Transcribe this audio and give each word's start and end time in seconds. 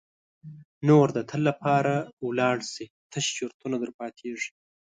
نور 0.87 1.07
د 1.13 1.19
تل 1.29 1.41
لپاره 1.49 1.93
ولاړ 2.27 2.57
سي 2.73 2.85
تش 3.11 3.25
چرتونه 3.37 3.75
در 3.81 3.91
پاتیږي. 3.99 4.49